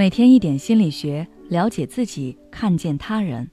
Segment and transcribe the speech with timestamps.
[0.00, 3.46] 每天一点心理学，了解自己，看见他人。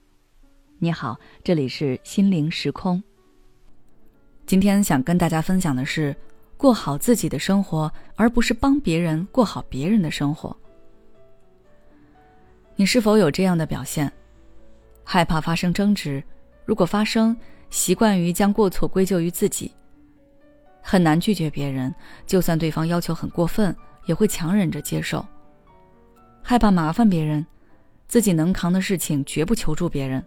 [0.78, 3.02] 你好，这里是心灵时空。
[4.46, 6.16] 今天想跟大家分享的是，
[6.56, 10.56] 过好自己的生活，而不是帮别人过好别人的生活。
[12.76, 14.10] 你是否有这样的表现？
[15.04, 16.24] 害怕发生争执，
[16.64, 17.36] 如果发生，
[17.68, 19.70] 习惯于将过错归咎于自己，
[20.80, 21.94] 很难拒绝别人，
[22.26, 25.22] 就算对方要求很过分，也会强忍着接受。
[26.42, 27.44] 害怕麻烦别人，
[28.06, 30.24] 自己能扛的事情绝不求助别人，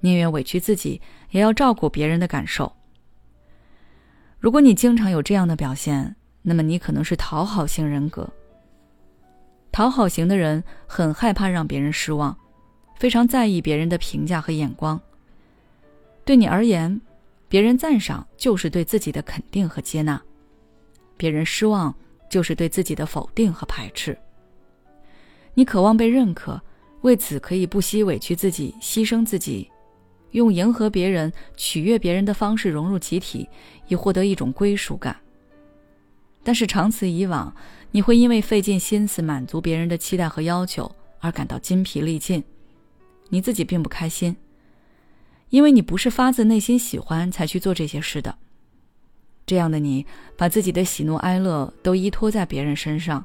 [0.00, 1.00] 宁愿委屈自己
[1.30, 2.72] 也要照顾别人的感受。
[4.38, 8.26] 如果你经常有这样的表现，那么你可能是讨好型人格。
[9.70, 12.36] 讨好型的人很害怕让别人失望，
[12.96, 14.98] 非常在意别人的评价和眼光。
[16.24, 17.00] 对你而言，
[17.48, 20.20] 别人赞赏就是对自己的肯定和接纳，
[21.16, 21.94] 别人失望
[22.30, 24.16] 就是对自己的否定和排斥。
[25.60, 26.58] 你渴望被认可，
[27.02, 29.70] 为此可以不惜委屈自己、牺牲自己，
[30.30, 33.46] 用迎合别人、取悦别人的方式融入集体，
[33.86, 35.14] 以获得一种归属感。
[36.42, 37.54] 但是长此以往，
[37.90, 42.42] 你会因为费尽心思满足别人的期待和要求而感到筋疲力尽，
[43.28, 44.34] 你自己并不开心，
[45.50, 48.34] 因为你不是发自内心喜欢才去做这些事的。
[49.44, 50.06] 这样的你，
[50.38, 53.22] 把自己的喜怒哀乐都依托在别人身上。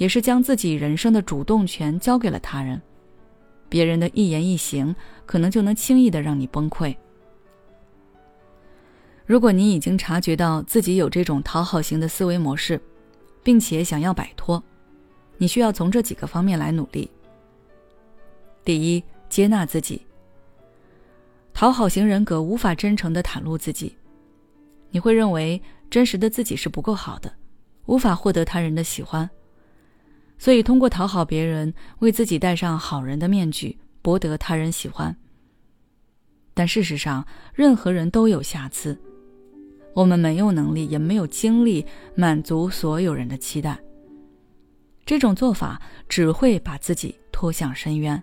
[0.00, 2.80] 也是将自己人生的主动权交给了他人，
[3.68, 6.96] 别人的一言一行可能就能轻易的让你崩溃。
[9.26, 12.80] 如果你已经察觉到自己有这种讨好型的思维模式，
[13.42, 14.62] 并且想要摆脱，
[15.36, 17.10] 你需要从这几个方面来努力。
[18.64, 20.00] 第一，接纳自己。
[21.52, 23.94] 讨好型人格无法真诚的袒露自己，
[24.90, 27.30] 你会认为真实的自己是不够好的，
[27.84, 29.28] 无法获得他人的喜欢。
[30.40, 35.14] 所以，通过讨好别人，为自己戴上好人的面具，博得他人喜欢。
[36.54, 38.98] 但事实上，任何人都有瑕疵，
[39.92, 41.84] 我们没有能力，也没有精力
[42.14, 43.78] 满足所有人的期待。
[45.04, 48.20] 这种做法只会把自己拖向深渊。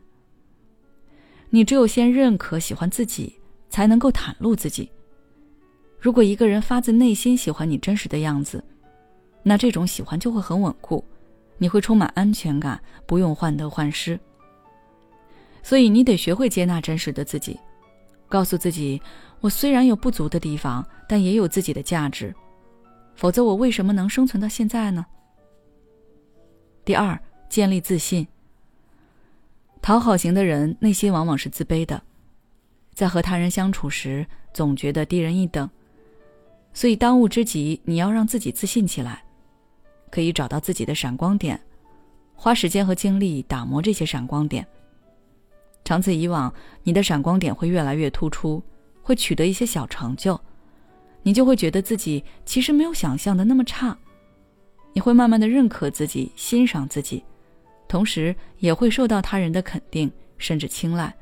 [1.52, 3.40] 你只有先认可、喜欢自己，
[3.70, 4.92] 才能够袒露自己。
[6.00, 8.64] 如果一个人发自内心喜欢你真实的样子，
[9.44, 11.06] 那这种喜欢就会很稳固。
[11.58, 14.20] 你会充满安全感，不用患得患失。
[15.64, 17.60] 所以你得学会接纳真实的自己，
[18.30, 19.02] 告诉自己：
[19.42, 22.34] 我虽然有不足的地方，但也有自己的价值。
[23.16, 25.06] 否则，我为什么能生存到现在呢？
[26.86, 27.20] 第二，
[27.50, 28.28] 建立自信。
[29.82, 32.02] 讨好型的人内心往往是自卑的，
[32.94, 35.70] 在和他人相处时总觉得低人一等。
[36.74, 39.24] 所以，当务之急，你要让自己自信起来。
[40.10, 41.60] 可以找到自己的闪光点，
[42.36, 44.66] 花时间和精力打磨这些闪光点。
[45.84, 46.54] 长此以往，
[46.84, 48.62] 你的闪光点会越来越突出，
[49.02, 50.40] 会取得一些小成就，
[51.24, 53.98] 你就会觉得自己其实没有想象的那么差。
[54.94, 57.24] 你会慢慢的认可自己，欣赏自己，
[57.88, 61.14] 同时也会受到他人的肯定甚至青睐。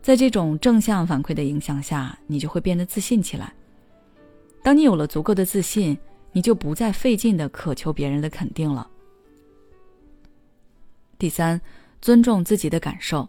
[0.00, 3.52] 在这种正向反馈的影响下，你就会变得自信起来。
[4.62, 5.98] 当你有了足够的自信。
[6.32, 8.88] 你就不再费劲的渴求别人的肯定了。
[11.18, 11.60] 第三，
[12.00, 13.28] 尊重自己的感受。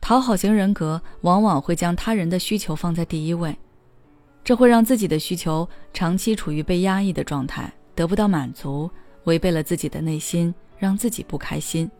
[0.00, 3.56] 讨好型人格往往会将他人的需求放在第一位，
[4.42, 8.90] 这会让自己的需求长期处于被压抑的状态，得不到满足，
[9.24, 11.90] 违背了自己的内心，让自己不开心。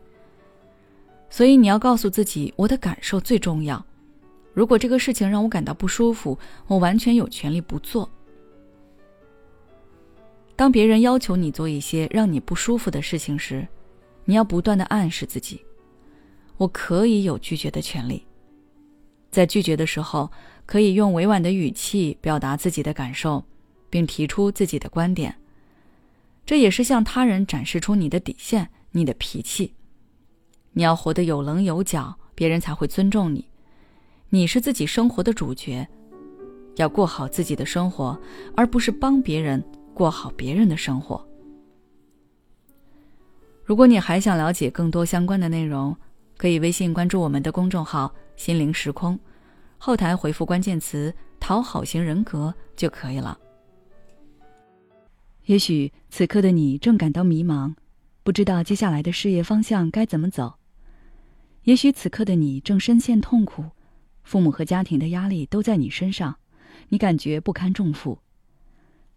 [1.31, 3.85] 所以你要告诉自己，我的感受最重要。
[4.53, 8.09] 如果这个事情让我感到不舒服，我完全有权利不做。
[10.57, 13.67] 当别人要求你做一些让你不舒服的事情时，
[14.25, 15.61] 你要不断的暗示自己
[16.57, 18.25] ：“我可以有拒绝的权利。”
[19.31, 20.31] 在拒绝的时候，
[20.65, 23.45] 可以用委婉的语气表达自己的感受，
[23.91, 25.35] 并提出自己的观点。
[26.47, 29.75] 这也是向他人展示出你的底线、你的脾气。
[30.73, 33.49] 你要活得有棱有角，别人才会尊重你。
[34.31, 35.87] 你是自己生活的主角，
[36.77, 38.17] 要过好自己的生活，
[38.57, 39.65] 而不是帮别人。
[39.95, 41.25] 过好别人的生活。
[43.65, 45.97] 如果你还想了解更多相关的内容，
[46.37, 49.19] 可以微信关注我们的公众号“心灵时空”，
[49.79, 53.39] 后台回复关键词“讨好型人格”就可以了。
[55.47, 57.75] 也许此刻的你正感到迷茫，
[58.23, 60.59] 不知道接下来的事业方向该怎么走；
[61.63, 63.65] 也许此刻的你正深陷痛苦，
[64.25, 66.37] 父母和家庭的压力都在你身上，
[66.89, 68.19] 你感觉不堪重负。